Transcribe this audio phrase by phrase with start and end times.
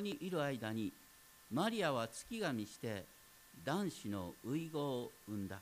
[0.00, 0.92] にいる間に
[1.52, 3.04] マリアは月が満ちて
[3.64, 5.58] 男子の遺語を産んだ。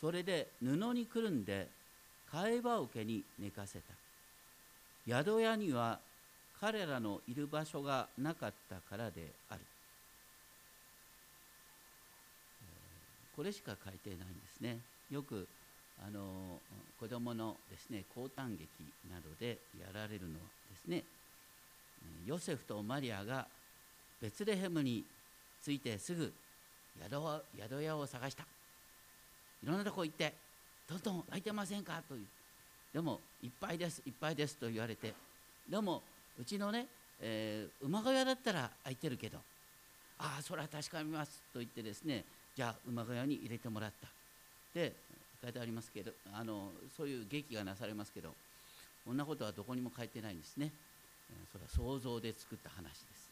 [0.00, 1.68] それで布にくるんで
[2.32, 3.94] 替え羽桶に寝かせた。
[5.08, 5.98] 宿屋には
[6.60, 9.60] 彼らのいる場所がなかったからである。
[13.36, 14.24] これしか書いてないんで
[14.56, 14.78] すね。
[15.10, 15.46] よく
[16.04, 16.58] あの
[16.98, 18.66] 子供のですね高短劇
[19.10, 21.04] などでやられるのですね。
[22.24, 23.46] ヨセフとマリアが
[24.20, 25.04] ベツレヘムに
[25.64, 26.32] 着いてすぐ
[27.58, 28.44] 宿屋を探した。
[29.62, 30.32] いろんなとこ行って
[30.88, 32.02] どんどん空いてませんか？
[32.08, 32.26] という
[32.92, 35.14] でもいっぱいですいっぱいですと言われて。
[35.68, 36.02] でも
[36.40, 36.86] うちのね、
[37.20, 39.38] えー、馬小屋だったら空いてるけど
[40.18, 42.24] ああそれは確かめますと言ってですね。
[42.56, 44.08] じゃあ馬小屋に入れてもらった。
[44.74, 44.92] で
[45.42, 48.34] 書いてありますけどあのそういう劇がなされますけど。
[49.04, 50.72] こんなことはどこにも書いてないんですね。
[51.50, 53.30] それは想像で作った話です。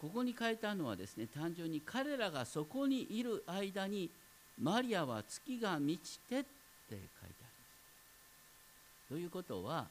[0.00, 4.10] ここに書いたのはですね単純に彼らがそこにいる間に
[4.60, 6.46] マリアは月が満ちてって
[6.90, 7.46] 書いてありま
[9.06, 9.08] す。
[9.08, 9.86] ということは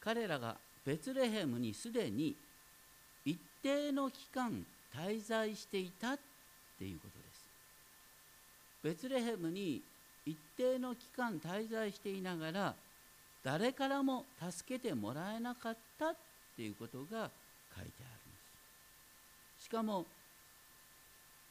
[0.00, 2.36] 彼らがベツレヘムにすでに
[3.24, 4.64] 一定の期間
[4.96, 6.18] 滞在していたっ
[6.78, 7.48] ていうことです。
[8.82, 9.80] ベツレヘムに
[10.24, 12.74] 一定の期間滞在していながら
[13.44, 16.16] 誰からも助けてもらえなかったっ
[16.56, 17.90] ていうことが書いてあるんで
[19.60, 19.64] す。
[19.64, 20.06] しかも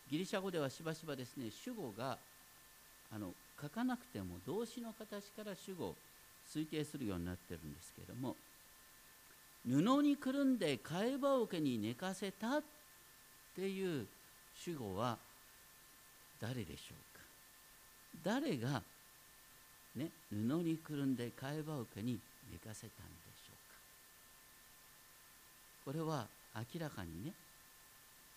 [0.09, 2.17] ギリシャ語ではしばしばですね主語が
[3.13, 5.95] あの書かなくても動詞の形から主語を
[6.53, 8.35] 推定するようになってるんですけれども
[9.65, 12.63] 布にくるんで替え羽桶に寝かせたっ
[13.55, 14.05] ていう
[14.55, 15.17] 主語は
[16.41, 17.10] 誰でしょう
[18.23, 18.81] 誰が、
[19.95, 22.19] ね、布にくるんで替え羽桶に
[22.51, 22.91] 寝かせたんで
[23.35, 23.75] しょうか。
[25.85, 27.33] これは明らかにね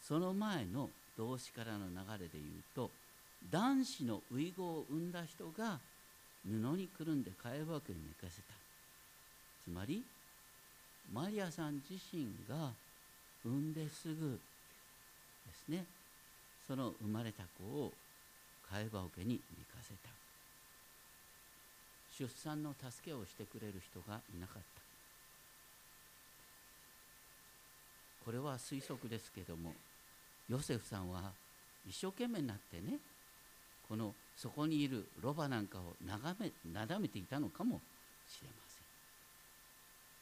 [0.02, 2.90] その前の動詞からの流れで言うと
[3.50, 5.78] 男子の遺語を生んだ人が
[6.44, 8.54] 布にくるんで替え羽桶に寝かせた。
[9.64, 10.02] つまり
[11.12, 12.70] マリアさん自身が
[13.44, 14.38] 産んですぐ
[15.46, 15.84] ですね
[16.66, 17.92] その生まれた子を
[18.72, 20.10] 替え羽桶に寝かせた。
[22.16, 24.84] 出産の助けをしてくれる人がいなかった。
[28.24, 29.74] これは推測ですけども
[30.48, 31.32] ヨセフさんは
[31.86, 32.98] 一生懸命になってね
[33.86, 37.80] このそこにいるロバなんかを眺めなだめていたのかも
[38.26, 38.84] しれません。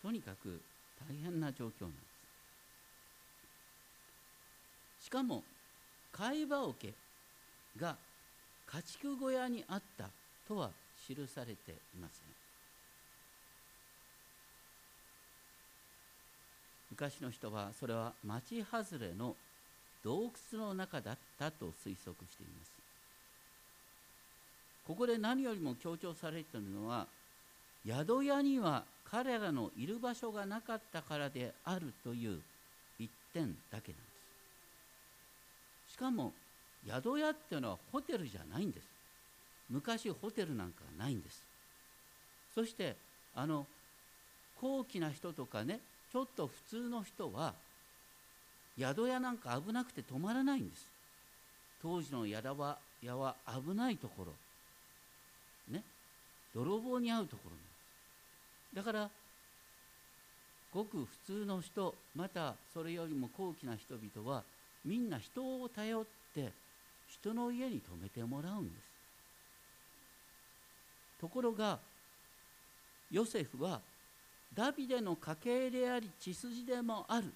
[0.03, 0.61] とにかく
[1.09, 1.97] 大変な状況なんで
[5.01, 5.07] す。
[5.07, 5.45] しかも
[6.13, 6.93] 貝羽桶
[7.79, 7.97] が
[8.73, 10.09] 家畜小屋にあった
[10.49, 10.71] とは
[11.07, 12.43] 記されていません
[16.93, 19.35] 昔の人はそれは町外れの
[20.05, 22.73] 洞窟の中だったと推測しています。
[24.87, 27.07] ここで何よりも強調されているのは
[27.87, 32.41] 宿屋には彼らのいる場所がなかったからであるという
[32.99, 34.03] 一点だけなんで
[35.89, 35.95] す。
[35.95, 36.33] しかも
[36.87, 38.87] 宿屋っていうのはホテルじゃないんです。
[39.71, 41.43] 昔ホテルなんかないんです。
[42.55, 42.97] そして
[43.35, 43.67] あの
[44.61, 45.81] 高貴な人とかね
[46.13, 47.55] ちょっと普通の人は
[48.79, 50.87] 宿屋なんか危なくて泊まらないんです。
[51.83, 52.45] 当時の宿
[53.03, 54.33] 屋は危ないところ。
[55.75, 55.83] ね。
[56.55, 58.77] 泥棒に遭うところなんです。
[58.77, 59.11] だから
[60.73, 64.43] ごく普通の人またそれよりも高貴な人々は
[64.85, 66.05] みんな人を頼っ
[66.35, 66.51] て
[67.23, 68.83] 人の家に泊めてもらうんです。
[71.21, 71.79] ところが
[73.13, 73.81] ヨセフは
[74.53, 77.29] ダビデの家系であり血筋でもあるっ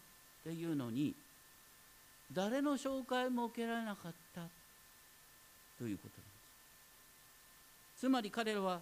[0.43, 1.15] ていうのに
[2.33, 4.41] 誰の紹介も受けられなかった
[5.79, 6.31] ということなんで
[7.95, 8.01] す。
[8.01, 8.81] つまり彼らは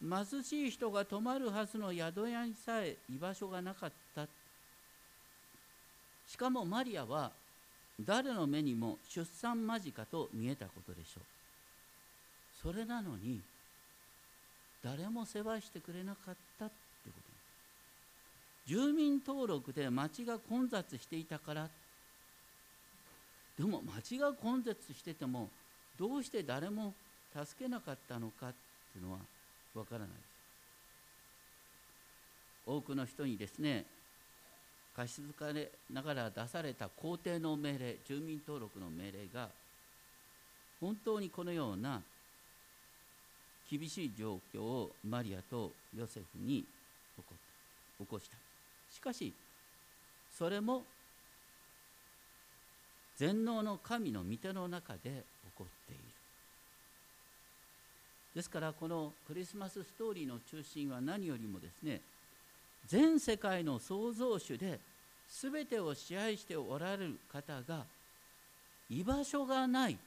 [0.00, 4.26] 貧しい人が泊まるはずの宿屋にさえ居場所がなかった。
[6.26, 7.30] しかもマリアは
[8.00, 11.24] 誰の目にも出産間近と見えたことでしょう。
[12.62, 13.40] それなのに
[14.82, 16.74] 誰も世話してくれなかったって
[17.06, 17.10] こ
[18.66, 18.70] と。
[18.70, 21.68] 住民登録で町が混雑していたから。
[23.58, 25.48] でも町が混雑してても
[25.98, 26.92] どうして誰も
[27.32, 28.52] 助けなかったのかっ
[28.92, 29.18] ていうのは
[29.74, 30.18] わからないです。
[32.66, 33.86] 多くの人にですね
[34.96, 39.48] 貸し付かれながら出された公邸の命令住民登録の命令が
[40.80, 42.00] 本当にこのような
[43.70, 46.66] 厳しい状況をマリアとヨセフに起
[47.16, 48.36] こったこした。
[48.94, 49.32] しかし
[50.38, 50.82] それも
[53.16, 55.10] 全能の神の御手の中で起
[55.56, 56.02] こっている。
[58.34, 62.00] ですからこのクリスマスストーリーの中心は何よりもですね
[62.86, 64.78] 全世界の創造主で
[65.28, 67.84] 全てを支配しておられる方が
[68.88, 69.98] 居場所がない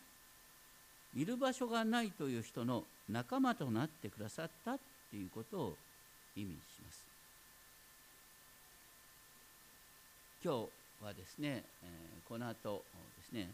[1.16, 4.78] いる場所がないという人の仲間となってくださった
[5.10, 5.76] ということを
[6.36, 7.06] 意味します。
[10.44, 12.84] 今日はですね、えー、この後
[13.18, 13.50] ですね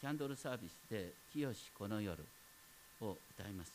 [0.00, 2.24] キャンドルサービスで「清この夜」
[3.00, 3.72] を歌います。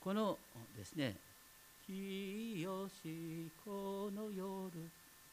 [0.00, 0.38] この
[0.76, 1.16] ですね
[1.90, 4.46] 「清しこの夜」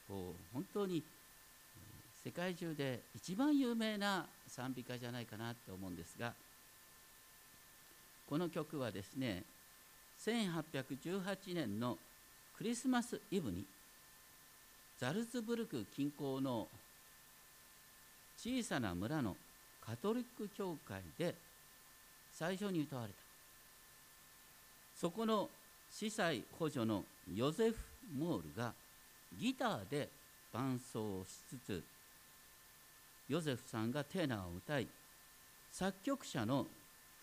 [0.10, 1.04] を本当に
[2.24, 6.34] 世界中で一番有名な賛美歌じゃないかなと思うんですが
[8.28, 9.44] この曲はですね
[10.20, 12.00] 1818年の
[12.58, 13.64] クリスマスイブに
[14.98, 16.68] ザルツブルク近郊の
[18.36, 19.38] 小さな村の
[19.80, 21.36] カトリック教会で
[22.34, 23.20] 最初に歌われた。
[25.00, 25.50] そこの
[26.00, 27.04] 司祭補助の
[27.34, 27.76] ヨゼフ・
[28.16, 28.72] モールが
[29.36, 30.08] ギターで
[30.54, 31.84] 伴奏をしつつ
[33.28, 34.88] ヨゼフさんがテーナーを歌い
[35.72, 36.68] 作曲者の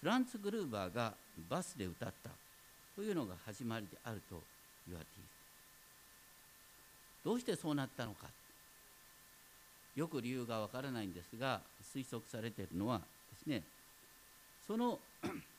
[0.01, 1.15] フランツ・グルーバーが
[1.49, 2.31] バスで歌った
[2.97, 4.43] というのが始まりであると
[4.89, 5.29] 言われている
[7.25, 8.27] どうしてそうなったのか。
[9.95, 11.61] よく理由がわからないんですが
[11.95, 13.05] 推測されているのはで
[13.39, 13.63] すね
[14.67, 14.99] その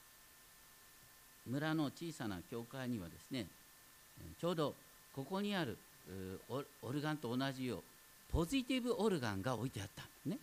[1.48, 3.48] 村の小さな教会にはですね
[4.40, 4.74] ちょうど
[5.16, 5.78] ここにある
[6.82, 7.82] オルガンと同じよう
[8.32, 10.38] ポジティブオルガンが置いてあったね。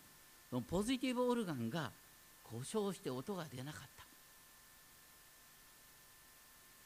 [0.49, 1.91] そのポジティブオルガンが
[2.45, 4.05] 故障して音が出なかった。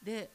[0.03, 0.29] で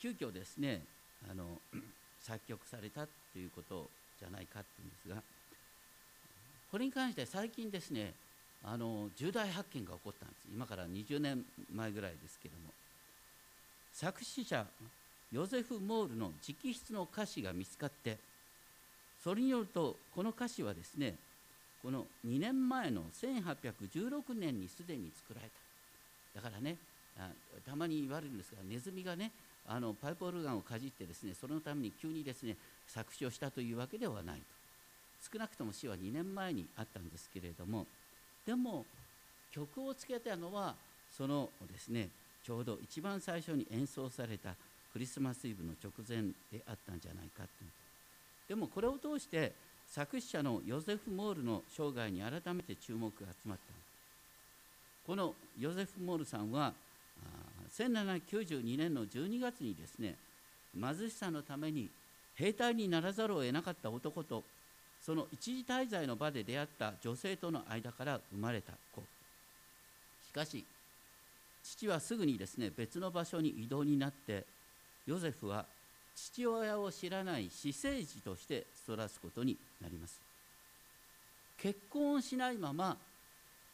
[0.00, 0.82] 急遽ですね
[1.30, 1.44] あの
[2.20, 3.88] 作曲されたということ
[4.18, 5.22] じゃないかっていうんですが
[6.70, 8.12] これに関して最近ですね
[8.64, 10.46] あの重大発見が起こったんです。
[10.52, 11.44] 今から20年
[11.74, 12.72] 前ぐらいですけども。
[13.92, 14.64] 作詞者
[15.32, 18.16] ヨゼフ・モールの直筆の歌詞が見つかって
[19.24, 21.16] それによるとこの歌詞はですね
[21.82, 25.48] この2年前の1816年にすでに作られ
[26.34, 26.40] た。
[26.40, 26.76] だからね
[27.66, 29.32] たまに言われるんですがネズミがね
[29.66, 32.56] あのパイプオルガンをかじってですねそのために急にですね
[32.86, 34.42] 作詞をしたというわけではないと。
[35.32, 37.86] 少なくとも死は2年前にあったんですけれども
[38.48, 38.86] でも
[39.52, 40.74] 曲をつけたのは
[41.14, 42.08] そのですね
[42.42, 44.54] ちょうど一番最初に演奏された
[44.90, 47.48] クリスマスイブの直前であったんじゃないかと
[48.48, 49.52] でもこれを通して
[49.86, 53.74] 作詞者のヨゼフ・モールの生涯に改めて注目が集まった。
[55.06, 56.72] このヨゼフ・モールさんは
[57.70, 60.14] 1792年の12月にですね
[60.78, 61.90] 貧しさのために
[62.34, 64.42] 兵隊にならざるを得なかった男と
[65.08, 69.00] その一時滞在の場で出会った女性との間から生まれた子。
[70.28, 70.66] しかし
[71.64, 74.44] 父はすぐにですね別の場所に移動になって
[75.06, 75.64] ヨゼフは
[76.14, 80.20] 父親を知らない私生児として育つことになります。
[81.56, 82.94] 結婚をしないまま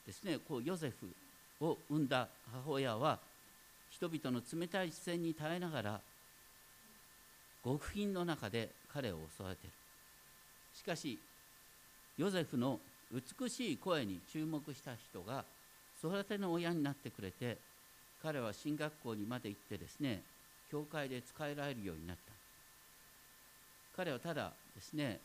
[0.06, 2.28] ですねこうヨゼフを産んだ
[2.64, 3.18] 母親は
[3.90, 6.00] 人々の冷たい視線に耐えながら
[7.64, 9.83] 極貧の中で彼を育てる。
[10.74, 11.18] しかし
[12.18, 12.78] ヨゼフの
[13.12, 15.44] 美しい声に注目した人が
[16.02, 17.56] 育ての親になってくれて
[18.22, 20.20] 彼は進学校にまで行ってですね
[20.70, 22.32] 教会で使えられるようになった。
[23.96, 25.20] 彼はただですね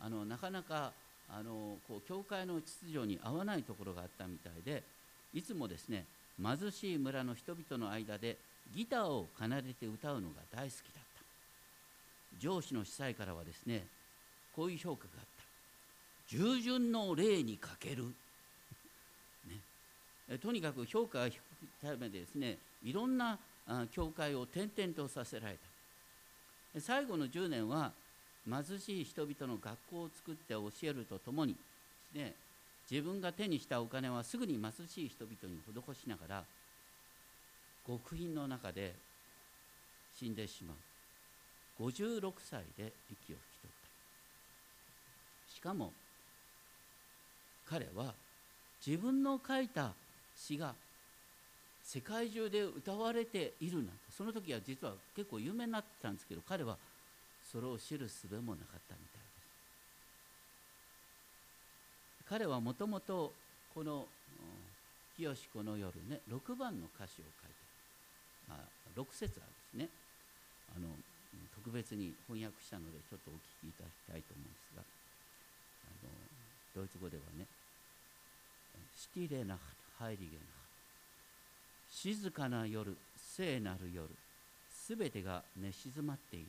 [0.00, 0.92] あのなかなか
[1.28, 4.82] あのこう教会の秩序に合わないところがあったみたいで
[5.34, 6.04] いつもですね
[6.40, 8.36] 貧しい村の人々の間で
[8.76, 11.22] ギターを奏でて歌うのが大好きだった。
[12.38, 13.84] 上司の司祭からはですね
[14.54, 15.44] こういう評価があった。
[16.28, 18.04] 従順の礼に欠ける、
[19.46, 21.38] ね、とにかく評価が低い
[21.82, 23.38] ためですねいろんな
[23.90, 25.56] 教会を転々とさせられ
[26.74, 26.80] た。
[26.80, 27.92] 最後の10年は
[28.48, 31.54] 貧しい人々の学校を作って教えるとともに
[32.14, 32.34] ですね
[32.90, 36.44] 自分が手にしたお金はすぐに貧しい人々に施しながら
[37.86, 38.94] 極貧の中で
[40.18, 40.76] 死んでしまう。
[41.82, 43.51] 56歳で息を引
[45.62, 45.92] かも
[47.68, 48.14] 彼は
[48.84, 49.92] 自分の書いた
[50.36, 50.74] 詩が
[51.84, 56.76] 世界中で歌われているなんてその時は実は結構有名になってたんですけど彼は
[57.50, 59.32] それを知る術もなかったみたいです。
[62.28, 63.32] 彼はもともと
[63.74, 64.06] この
[65.16, 67.54] 「清この夜ね」6番の歌詞を書いて、
[68.48, 68.64] あ、
[68.96, 69.88] 6節あるんですね。
[70.76, 70.88] あの
[71.54, 75.01] 特別に翻訳したのでちょっとお聞きいただきたいと思うんですが。
[76.74, 77.46] ドイツ語ではね
[78.96, 79.60] 「シティレナハ
[79.98, 80.46] ハイリゲナハ」
[81.90, 84.08] 静かな夜聖なる夜
[84.72, 86.46] すべてが寝静まっている。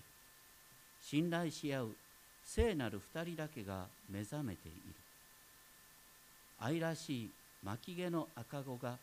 [1.02, 1.96] 信頼し合う
[2.46, 4.78] 聖なる二人だけが目覚めている。
[6.60, 7.30] 愛らしい
[7.64, 8.98] 巻毛の赤子が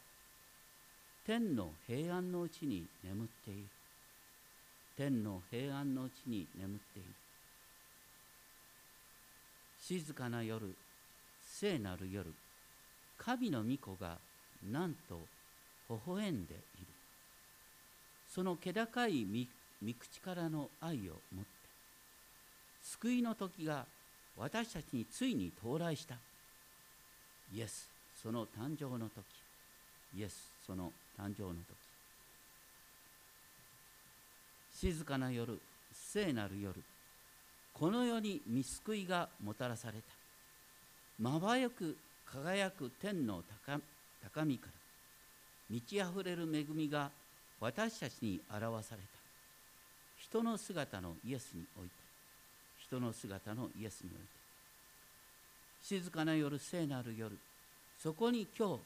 [1.26, 3.60] 天の平安のうちに眠っている。
[4.96, 7.08] 天の平安のうちに眠っている。
[9.90, 10.72] 静かな夜
[11.44, 12.32] 聖なる夜
[13.18, 14.18] 神の御子が
[14.70, 15.18] なんと
[15.88, 16.62] 微笑んでいる。
[18.32, 19.26] その気高い
[19.82, 21.44] 御口からの愛を持って
[22.84, 23.84] 救いの時が
[24.36, 26.14] 私たちについに到来した。
[27.52, 27.88] イエス
[28.22, 29.24] その誕生の時。
[30.16, 31.76] イエスその誕生の時。
[34.72, 35.58] 静かな夜
[35.92, 36.80] 聖なる夜
[37.80, 40.02] この世に見救いがもたらされた。
[41.18, 41.96] まばゆく
[42.26, 43.80] 輝く天の高
[44.22, 44.72] 高みから
[45.70, 47.10] 満ち溢れる恵みが
[47.58, 49.20] 私たちに表された。
[50.18, 51.90] 人の姿のイエスにおいて
[52.78, 54.26] 人の姿のイエスにおいて
[55.82, 57.34] 静かな夜聖なる夜
[57.98, 58.80] そこに今日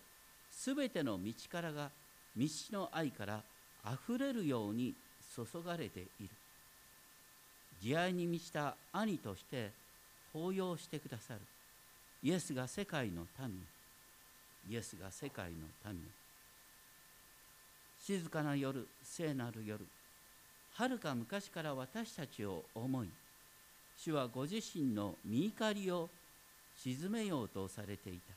[0.52, 1.90] すべての道からが
[2.36, 3.40] 道の愛から
[3.82, 4.94] あふれるように
[5.34, 6.28] 注がれている。
[7.84, 9.70] 慈愛に満ちた兄として
[10.32, 11.40] 抱擁してくださる。
[12.22, 13.62] イエスが世界の民。
[14.70, 16.00] イエスが世界の民。
[18.00, 19.84] 静かな夜聖なる夜。
[20.72, 23.08] はるか昔から私たちを思い
[23.98, 26.08] 主はご自身の身怒りを
[26.78, 28.32] 鎮めようとされていた。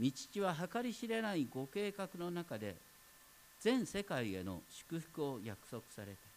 [0.00, 2.74] 道地は計り知れないご計画の中で
[3.60, 6.33] 全世界への祝福を約束された。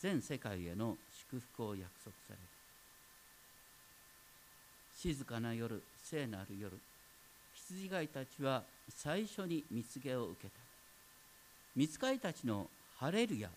[0.00, 0.96] 全世界への
[1.30, 2.42] 祝福を約束された
[4.96, 6.72] 静かな夜聖なる夜
[7.54, 10.54] 羊飼いたちは最初に見告げを受けた。
[11.76, 13.48] 見つかりたちの「ハレルヤ」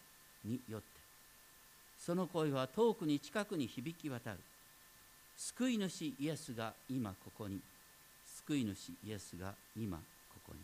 [0.45, 0.87] によって。
[1.99, 4.39] その声は遠くに近くに響き渡る。
[5.37, 7.59] 救い主イエスが今ここに。
[8.45, 10.03] 救い主イエスが今こ
[10.45, 10.59] こに。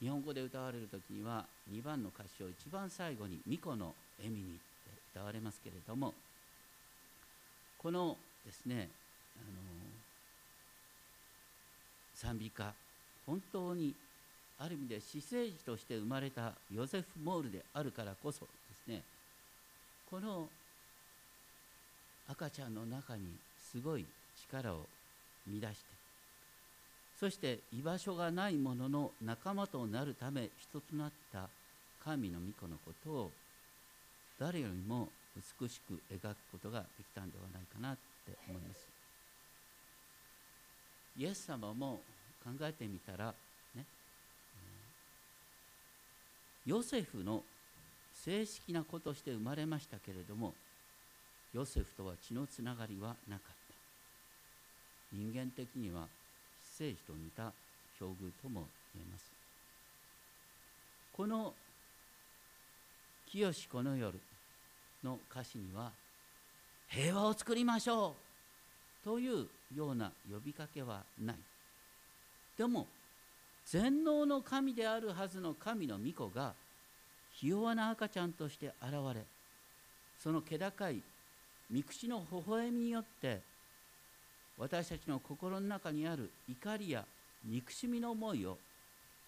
[0.00, 4.62] 日本語で歌われる時には2番の歌詞を一番最後に「巫女の笑みに」って
[5.12, 6.14] 歌われますけれども
[7.78, 8.90] このですね
[9.36, 9.56] あの
[12.14, 12.74] 賛美歌
[13.24, 13.94] 本当に
[14.58, 18.48] ある意味で私生児として生まれたヨゼフ・モールであるからこそで
[18.84, 19.02] すね
[20.10, 20.48] この
[22.28, 23.24] 赤ちゃんの中に
[23.70, 24.04] すごい
[24.48, 24.86] 力を
[25.46, 25.95] 見出して
[27.18, 31.48] そして居場所がないものの仲間となるため一つなった
[32.04, 33.30] 神の御子のことを
[34.38, 35.08] 誰よりも
[35.60, 37.96] 美しく描くことができたんではないかなっ
[38.26, 38.88] て思います。
[41.18, 42.00] イエス様も
[42.44, 43.32] 考えてみたら
[43.74, 43.84] ね
[46.66, 47.42] ヨセフの
[48.12, 50.52] 正式な子として生まれましたけれども
[51.54, 53.56] ヨセフとは血のつながりはなかった。
[55.12, 56.08] 人間的には
[56.76, 57.50] 聖児と似た
[57.98, 59.24] 境遇とも言えます。
[61.16, 61.54] この
[63.24, 64.20] 「清しこの夜」
[65.02, 65.90] の歌詞には
[66.88, 68.14] 「平和を作りましょう」
[69.02, 71.36] というような呼びかけはない。
[72.58, 72.86] でも
[73.64, 76.54] 全能の神であるはずの神の御子が
[77.32, 79.24] ひ弱な赤ちゃんとして現れ
[80.18, 81.02] その気高い
[81.72, 83.55] 御口の微笑みによって
[84.58, 87.04] 私たちの心の中にある怒りや
[87.44, 88.58] 憎しみの思いを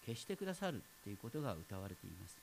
[0.07, 2.37] 消してくださるということが歌われています。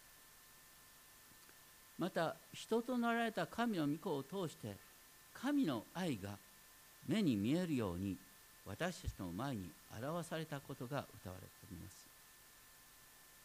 [1.97, 4.75] また人となられた神の御子を通して
[5.33, 6.37] 神の愛が
[7.07, 8.17] 目に見えるように
[8.65, 9.69] 私たちの前に
[10.01, 12.05] 表されたことが歌われています。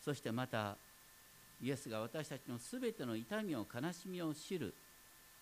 [0.05, 0.77] そしてまた
[1.63, 4.73] イエスが私たちのすべての痛みを悲しみを知る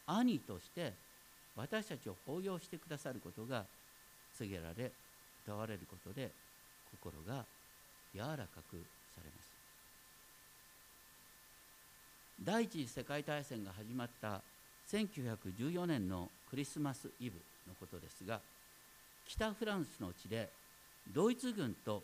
[0.07, 0.93] 兄として
[1.57, 3.65] 私たちを抱擁してくださることが
[4.39, 4.93] 告げられ
[5.45, 6.31] 歌われることで
[7.03, 7.45] 心が
[8.15, 8.77] 柔らかく
[9.15, 9.49] されます。
[12.45, 14.41] 第一次世界大戦が始まった
[14.91, 18.41] 1914年のクリスマスイブのことですが
[19.27, 20.49] 北フランスの地で
[21.13, 22.03] ドイツ軍と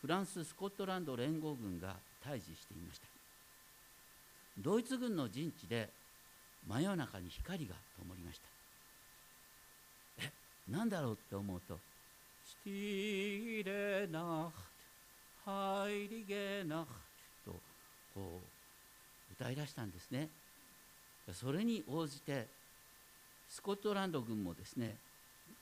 [0.00, 3.06] フランス・スコットランド連合軍が対峙していました。
[4.58, 5.88] ドイツ軍の陣地で
[6.68, 8.57] 真夜中に光が灯りました。
[10.70, 11.78] 何だろうって思うと
[12.44, 14.52] 「シティレナ
[15.44, 16.86] ハイリゲナ
[17.44, 17.52] と
[18.14, 18.40] こ
[19.30, 20.28] う歌い出したんですね。
[21.32, 22.46] それに応じて
[23.48, 24.96] スコットランド軍もですね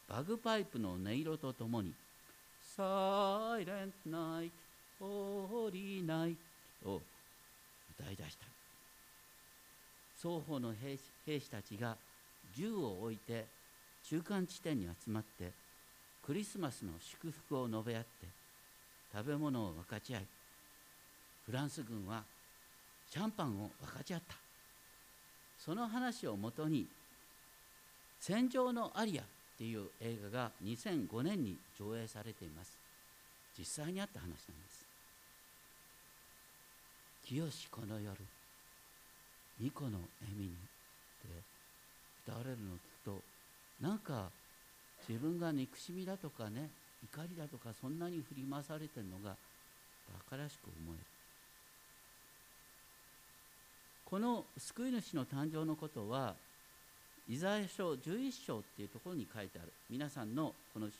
[0.09, 1.93] バグパイプの音色とともに
[2.77, 4.51] 「サイレントナイ
[4.99, 6.37] トホーリーナイ
[6.83, 7.03] ト」を
[7.99, 8.47] 歌い出した。
[10.17, 11.97] 双方の兵士兵士たちが
[12.55, 13.45] 銃を置いて
[14.09, 15.51] 中間地点に集まって
[16.25, 18.09] クリスマスの祝福を述べ合って
[19.13, 20.27] 食べ物を分かち合い
[21.45, 22.23] フランス軍は
[23.11, 24.35] シャンパンを分かち合った。
[25.59, 26.87] その話をもとに
[28.21, 29.27] 「戦場のアリア」っ
[29.59, 32.79] ていう映画が2005年に上映されています。
[33.59, 34.87] 実際にあった話なんです。
[37.25, 38.17] 清しこの夜
[39.59, 40.55] 巫女の笑みにっ
[41.23, 41.43] て
[42.25, 42.77] 歌われるの
[43.81, 44.31] なんか
[45.09, 46.69] 自分が憎しみだとかね
[47.05, 49.37] 怒りだとかそんなに振り回されてるのが
[50.09, 51.05] 馬鹿らしく思える。
[54.09, 56.35] この救い主の誕生のことは
[57.29, 60.93] イザヤ書11章っていうところに書いてある皆さんのこので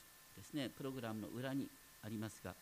[0.43, 1.69] すねプログラムの裏に
[2.05, 2.53] ありますが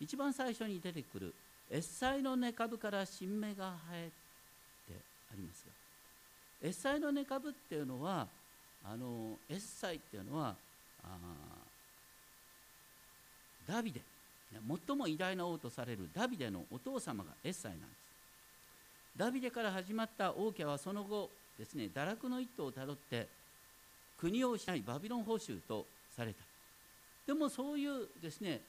[0.00, 1.32] 一番最初に出てくる
[1.70, 4.10] 「エッサイの根株から新芽が生え」っ
[4.88, 5.00] て
[5.32, 8.26] ありますがエッサイの根株っていうのは
[8.84, 10.54] あのエッサイっていうのは
[13.66, 14.00] ダビデ。
[14.86, 17.88] 最も偉大な王とされるダビデのお父様がエッサイなんです。
[19.16, 23.26] ダビデから始まった王家はその後ですね堕落の一途をたどって
[24.18, 25.84] 国を失いバビロン報酬と
[26.16, 26.44] された。
[27.26, 28.60] でもそういうですね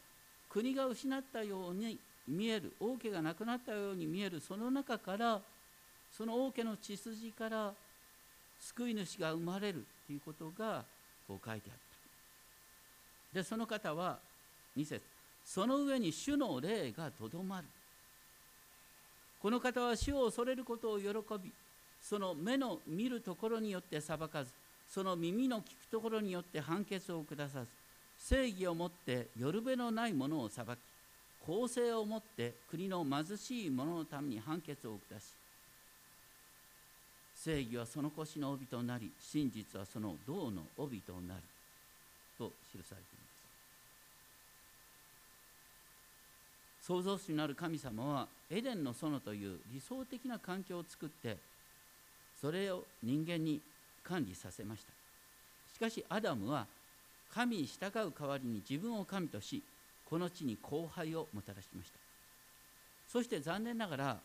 [0.49, 1.97] 国が失ったように
[2.27, 5.39] 見える王家がなくなったように見えるその中から
[6.17, 7.71] その王家の血筋から
[8.59, 9.85] 救い主が生まれる。
[10.07, 10.83] ということが
[11.27, 11.77] こう書いてあっ
[13.33, 13.39] た。
[13.39, 14.17] でその方は
[14.75, 15.01] 2節
[15.45, 17.67] その上に主の霊がとどまる。
[19.41, 21.07] この方は主を恐れることを喜
[21.41, 21.51] び
[22.01, 24.51] その目の見るところによって裁かず
[24.89, 27.67] その耳の聞くところによって判決を下さず
[28.17, 30.69] 正義をもって夜べのないものを裁き
[31.45, 35.23] 公正をもって国の貧しい者のために判決を下し
[37.47, 41.41] 正義はその腰の帯となり真実はその銅の帯となる。
[42.37, 43.25] と記されていま
[46.81, 46.85] す。
[46.85, 51.37] 創造主なる神様はエデンの園という理想的な環境を作って
[52.39, 53.61] それを人間に
[54.03, 54.91] 管理させました。
[55.73, 56.67] しかしアダムは
[57.33, 59.63] 神に従う代わりに自分を神とし
[60.09, 61.97] この地に荒廃をもたらしました。
[63.07, 64.17] そして残念ながら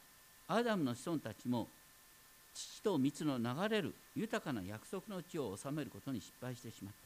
[0.48, 1.68] アダムの子孫たちも
[2.54, 6.98] 父と蜜の流れる豊かな約束の地を治めることに失敗してしまった。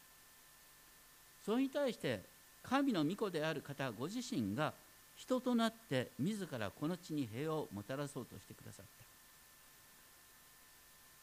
[1.45, 2.21] それに対して
[2.63, 4.73] 神の御子である方ご自身が
[5.17, 9.07] 人となって自らこの地に平和をもたらそうとしてくださった。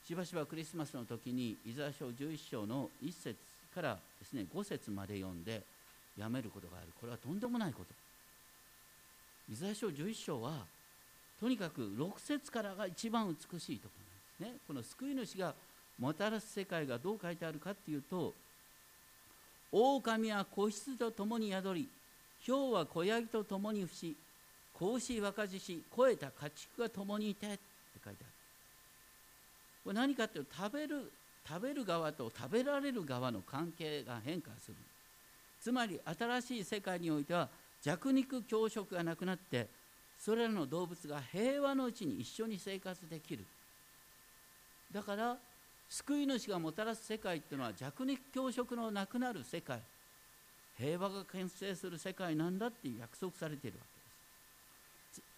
[0.07, 3.35] しばしばクリスマスの時にイザヤ書11章の1節
[3.73, 5.61] からですね5節まで読んで
[6.17, 6.87] やめることがある。
[6.99, 7.93] これはとんでもないこと。
[9.51, 10.65] イザヤ書11章は
[11.39, 14.12] とにかく6節からが一番美しいところ。
[14.39, 15.53] ねこの救い主が
[15.99, 18.33] もたらす世界がどう書いてあるかっていうと
[19.71, 21.89] 狼は子羊と共に宿り
[22.45, 24.15] 豹は子ヤギと共に伏し
[24.73, 27.59] 子牛若獅子肥えた家畜が共にいてって
[28.03, 28.33] 書いてある。
[29.83, 31.11] これ何かっていうと食べる
[31.47, 34.77] 食べる側と食べられる側の関係が変化する。
[35.61, 37.47] つまり新しい世界においては
[37.81, 39.67] 弱肉強食がなくなって
[40.19, 43.45] それらの動物が平和のうちに一緒に生活できる。
[44.93, 45.37] だから
[45.89, 49.79] 救い主がもたらす世界っていうのは弱肉強食のなくなる世界。
[50.77, 53.85] 平和が牽制する世界なんだって約束されているわ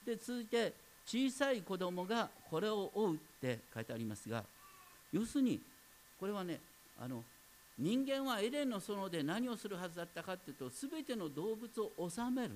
[0.05, 0.27] けです。
[0.27, 0.73] で続いて
[1.05, 4.43] 小さい子供がこれを追うって書いてありますが
[5.11, 5.59] 要するに
[6.19, 6.59] これはね
[6.99, 7.23] あの
[7.77, 12.51] 人間はエレンの園で何をするはずだったかっていうと全ての動物を治める。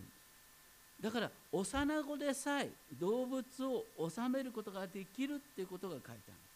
[1.02, 6.49] だから幼子でさえ動物を治めることができるっていうことが書いてある。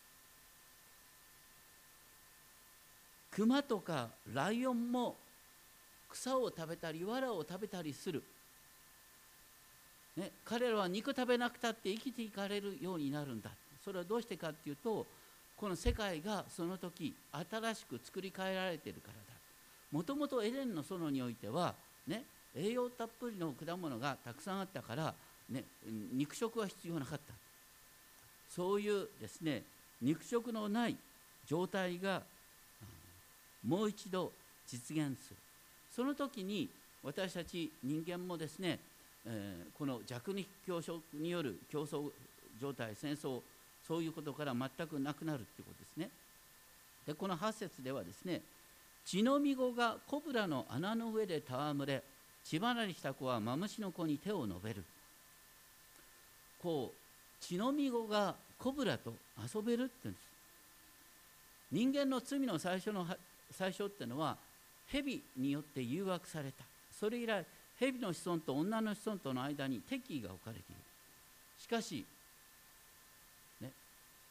[3.35, 5.15] 熊とかライオンも
[6.09, 8.23] 草を食べたり藁を食べたりする。
[10.15, 13.49] ね、彼らは肉食べなくたって生きていかれるようになるんだ。
[13.83, 15.05] それはどうしてかっていうと
[15.57, 19.39] この世界がその時新しく作り変えられてるからだ。
[19.91, 21.73] もともとエデンの園においては、
[22.07, 22.23] ね、
[22.55, 25.13] 栄養たっぷりの果物がたくさんあったから、
[25.49, 25.63] ね、
[26.13, 27.33] 肉食は必要なかった。
[28.49, 29.63] そういうですね
[29.99, 30.95] 肉食のない
[31.47, 32.21] 状態が
[33.65, 34.31] もう一度
[34.67, 35.35] 実現する。
[35.95, 36.69] その時に
[37.03, 38.79] 私たち人間もですね
[39.25, 42.09] えー、この弱肉強食による競争
[42.61, 43.39] 状態戦争
[43.87, 46.09] そういうことから全くなくなるっていうことですね。
[47.05, 48.41] でこの8節ではですね
[49.05, 52.01] 血のみ子がコブラの穴の上で戯れ
[52.45, 54.83] 血離れした子はマムシの子に手を伸べる。
[56.61, 59.13] こう血のみ子がコブラと
[59.53, 60.27] 遊べるって言うんです。
[61.71, 63.05] 人間の罪の最初の
[63.53, 64.37] 最初っていうのは
[64.87, 66.63] 蛇によって誘惑された。
[66.91, 67.45] それ以来
[67.79, 70.81] 蛇の子孫と女の子孫との間に敵意が置かれている。
[71.59, 72.05] しかし、
[73.61, 73.71] ね、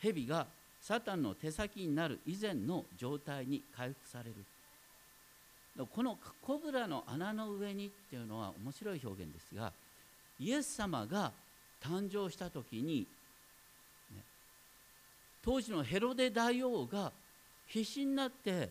[0.01, 0.47] 蛇が
[0.81, 4.35] サタンの手先になる以前の状態に回復される。
[5.95, 9.73] このコブラの穴の上にっていうのは面白い表現ですが
[10.39, 11.33] イエス様が
[11.83, 13.07] 誕生した時に、
[14.15, 14.21] ね、
[15.43, 17.11] 当時のヘロデ大王が
[17.67, 18.69] 必死になって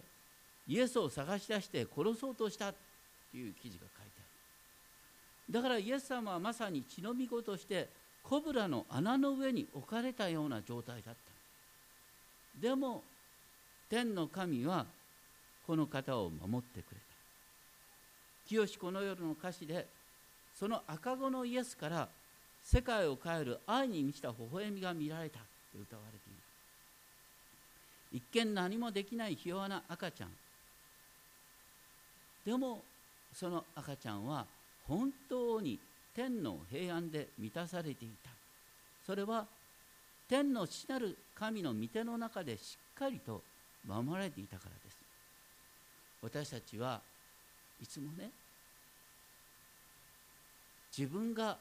[0.68, 2.78] イエスを探し出して殺そうとしたと
[3.34, 4.20] いう記事が書いてあ
[5.48, 5.54] る。
[5.54, 7.90] だからイエス様はまさに血のみ子として
[8.24, 11.22] コブラの穴の上に置かれたような状態だった。
[12.60, 13.04] でも
[13.90, 14.86] 天の神は
[15.66, 17.02] この方を守ってくれた。
[18.48, 19.88] 清この夜の歌詞で
[20.58, 22.08] その赤子のイエスから
[22.64, 25.46] 世界を変える愛に満ちた微笑みが見られたと
[25.80, 26.38] 歌われている。
[28.14, 30.30] 一見何もできないひ弱な赤ちゃん。
[32.46, 32.82] でも
[33.34, 34.46] その赤ちゃんは
[34.88, 35.80] 本当に
[36.16, 38.30] 天の平安で満たされていた。
[39.06, 39.46] それは
[40.28, 43.42] 天の父なる神の御手の中でしっかりと
[43.88, 44.98] 守られていたからです。
[46.22, 47.02] 私たちは
[47.82, 48.30] いつもね
[50.96, 51.58] 自分が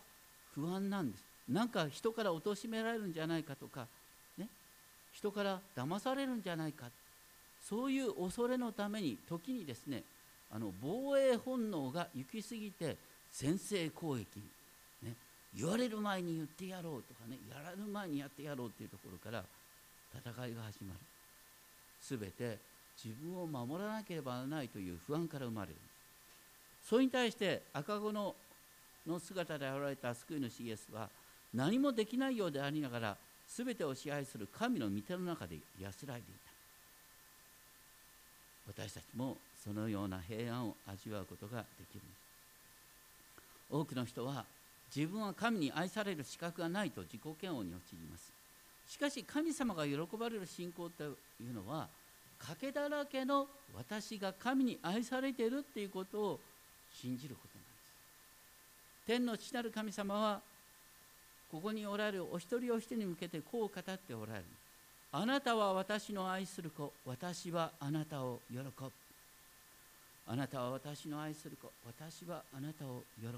[0.55, 1.25] 不安なんです。
[1.49, 3.87] なんか人から貶められるんじゃないかとか
[4.39, 4.47] ね
[5.13, 6.87] 人から騙されるんじゃないか。
[7.69, 10.03] そういう恐れのために時にですね
[10.53, 12.97] あの防衛本能が行き過ぎて
[13.31, 14.41] 先制攻撃、
[15.03, 15.15] ね、
[15.57, 19.45] 言われる前に言ってやろうとかねやられる前にやってやろうっていうところから
[20.13, 21.01] 戦いが始まる。
[22.03, 22.59] 全て
[23.03, 25.75] 自分を守らなければならないという不安から生まれる。
[26.83, 28.35] それに対して赤子の
[29.07, 31.09] の姿で現れた救い主イエスは
[31.55, 33.17] 何もできないようでありながら
[33.49, 36.35] 全てを支配する神の御手の中で安らいでい
[38.75, 38.83] た。
[38.85, 42.01] 私たちもそのような平安を味わうことができる。
[43.71, 44.45] 多くの人は
[44.95, 48.33] 自分は神に愛される資格がないと自己嫌悪に陥ります。
[48.89, 51.07] しかし神様が喜ばれる信仰とい
[51.49, 51.87] うのは
[52.41, 53.47] 賭けだらけの
[53.77, 56.41] 私が神に愛されているっていうことを
[56.93, 59.07] 信じることなんです。
[59.07, 60.41] 天の父なる神様は
[61.53, 64.45] ここにおられるお一人お一人に向けてこう語っておられる。
[65.13, 68.91] あなたは私の愛する子私はあなたを喜ぶ。
[70.31, 71.69] あなたは私の愛する子。
[71.85, 73.33] 私はあなたを喜ぶ。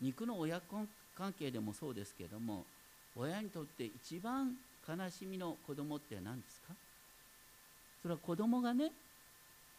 [0.00, 0.76] 肉の親子
[1.14, 2.64] 関係でもそうですけれども
[3.14, 4.52] 親にとって一番
[4.88, 6.72] 悲しみの子供って何ですか？
[8.00, 8.90] それは子供がね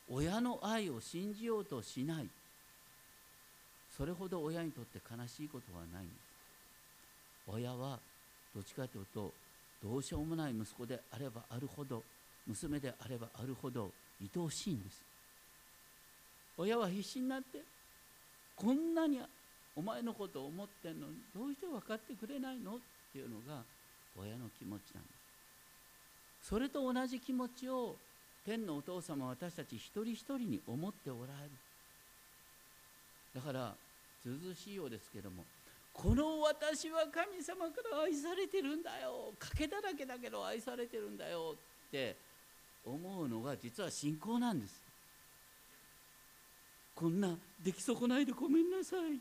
[0.08, 2.28] 親の愛を信じようとしない。
[3.98, 6.18] それほど親にとって悲しいことはないんです。
[7.48, 7.98] 親は
[8.54, 9.34] どっちかというと
[9.84, 12.04] どうしようもない息子であればあるほど
[12.46, 13.90] 娘であればあるほど
[14.22, 15.07] 愛おしいんです。
[16.58, 17.60] 親は必死になって
[18.56, 19.22] こんなに
[19.76, 22.76] お前のことを思ってんのにどうして分かってくれないの？
[22.76, 22.80] っ
[23.14, 23.62] ていうのが
[24.20, 25.10] 親の気持ちなんで
[26.42, 26.50] す。
[26.50, 27.96] それと同じ気持ちを
[28.46, 31.52] 天のお父様私たち一人一人に思っておられる。
[33.36, 33.74] だから
[34.26, 35.44] ずずしいようですけども
[35.94, 39.34] この私は神様から愛されてるんだよ。
[39.40, 42.16] 賭けだらけだけど愛されてるんだよって
[42.84, 44.87] 思うのが実は信仰なんです。
[46.98, 49.20] こんな出来損ないでごめんなさいっ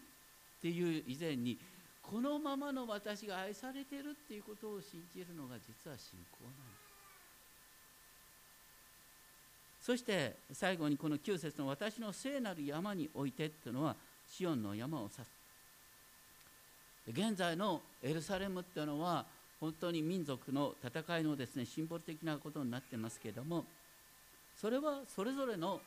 [0.63, 1.59] ていう以前に
[2.01, 6.59] このままの私が愛されてるっていうことを信じるのが実は信仰なんで
[9.83, 9.87] す。
[9.87, 13.95] そして最後にこの9節の私の聖なる山においてっていうのは
[14.27, 15.21] シオンの山を指す。
[17.09, 19.27] 現在のエルサレムっていうのは
[19.61, 23.65] 本当に民族の戦いのですねシンボル的なことになってますけれども
[24.61, 25.81] それはそれぞれの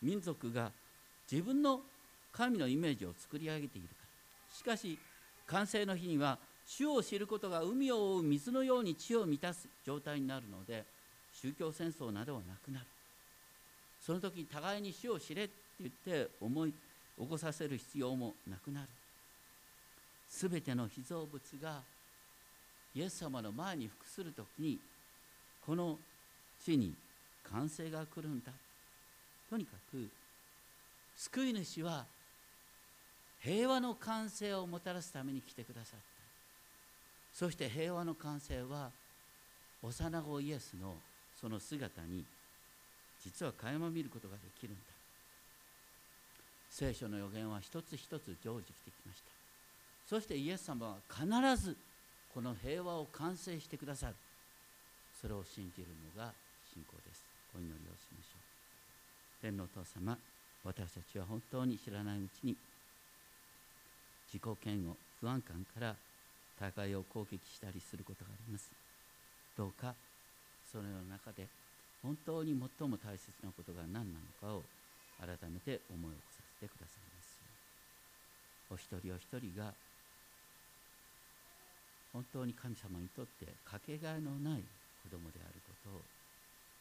[0.00, 0.70] 民族が
[1.30, 1.80] 自分の
[2.32, 4.56] 神のイメージを作り上げているから。
[4.56, 4.98] しかし
[5.46, 10.84] 完成の日には主を知ることが海を覆う水のように地を満たす状態になるので
[11.32, 12.86] 宗教戦争などはなくなる。
[14.00, 18.88] その時互いに主を知れって言って思い起こさせる必要もなくなる。
[20.28, 21.80] すべての被造物が
[22.94, 24.78] イエス様の前に服する時に
[25.66, 25.98] この
[26.64, 26.94] 地に
[27.50, 28.52] 完成が来るんだ。
[29.50, 30.08] とにかく
[31.22, 32.04] 救い主は
[33.42, 35.96] 平和の完成をもたらすために来てくださった。
[37.32, 38.90] そして平和の完成は
[39.82, 40.94] 幼子イエスの
[41.40, 42.24] その姿に
[43.24, 44.82] 実は垣間見ることができるんだ。
[46.70, 49.24] 聖書の予言は一つ一つ成就してきました。
[50.08, 51.76] そしてイエス様は必ず
[52.34, 54.14] この平和を完成してくださる。
[55.20, 56.32] それを信じるのが
[56.74, 57.22] 信仰です。
[57.54, 59.42] お祈りをしましょう。
[59.42, 60.18] 天皇お父様。
[60.64, 62.56] 私たちは本当に知らないうちに
[64.32, 65.94] 自己嫌悪不安感から
[66.58, 68.70] 互いを攻撃したりすることがあります。
[69.56, 69.94] どうか
[70.70, 71.46] そのような中で
[72.02, 74.62] 本当に最も大切なことが何なのかを
[75.20, 77.38] 改めて思い起こさせてくださいます。
[78.70, 79.74] お一人お一人が
[82.12, 84.62] 本当に神様にとってかけがえのない
[85.02, 85.90] 子供であること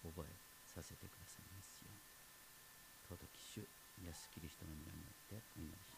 [0.07, 0.33] を覚え
[0.67, 1.50] させてください
[4.01, 5.77] ますよう尊き主イエス・キリストの皆によってお祈りし。
[5.77, 5.90] ます